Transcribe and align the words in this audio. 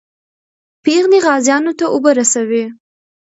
پېغلې 0.83 1.19
غازیانو 1.25 1.71
ته 1.79 1.85
اوبه 1.93 2.11
رسوي. 2.19 2.65